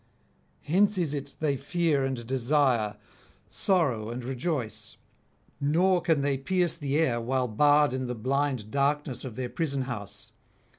Hence 0.61 0.97
is 0.97 1.13
it 1.13 1.35
they 1.41 1.55
fear 1.55 2.03
and 2.03 2.25
desire, 2.25 2.97
sorrow 3.47 4.09
and 4.09 4.23
rejoice; 4.25 4.97
nor 5.59 6.01
can 6.01 6.23
they 6.23 6.39
pierce 6.39 6.75
the 6.75 6.97
air 6.97 7.21
while 7.21 7.47
barred 7.47 7.93
in 7.93 8.07
the 8.07 8.15
blind 8.15 8.71
darkness 8.71 9.23
of 9.23 9.35
their 9.35 9.49
prison 9.49 9.83
house. 9.83 10.33